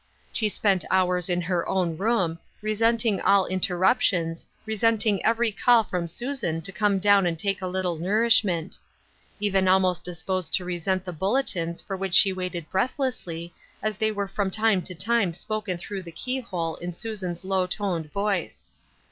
[0.33, 6.07] She spent hours in her own room, resenting all in terruptions, resenting every call from
[6.07, 8.79] Susan to come down and take a little nourishment;
[9.39, 13.53] even almost disposed to resent the bulletins for which she waited breathlessly
[13.83, 18.11] as they were from time to time spoken through the keyhole in Susan's low toned
[18.11, 18.65] voice.